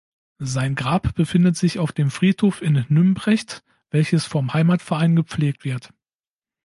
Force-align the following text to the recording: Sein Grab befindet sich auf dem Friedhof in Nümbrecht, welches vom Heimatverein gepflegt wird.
Sein 0.39 0.73
Grab 0.73 1.13
befindet 1.13 1.57
sich 1.57 1.77
auf 1.77 1.91
dem 1.91 2.09
Friedhof 2.09 2.63
in 2.63 2.83
Nümbrecht, 2.89 3.63
welches 3.91 4.25
vom 4.25 4.51
Heimatverein 4.51 5.15
gepflegt 5.15 5.63
wird. 5.63 5.93